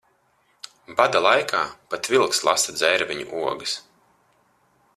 Bada 1.01 1.19
laikā 1.25 1.59
pat 1.93 2.09
vilks 2.13 2.41
lasa 2.49 2.75
dzērveņu 2.79 3.29
ogas. 3.51 3.77